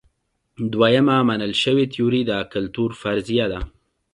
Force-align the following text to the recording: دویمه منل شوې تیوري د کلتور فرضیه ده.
دویمه 0.73 1.17
منل 1.29 1.53
شوې 1.63 1.85
تیوري 1.93 2.21
د 2.29 2.31
کلتور 2.53 2.89
فرضیه 3.01 3.45
ده. 3.51 3.59